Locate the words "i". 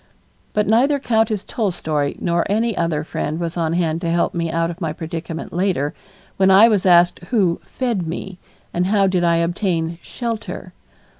6.49-6.67, 9.23-9.35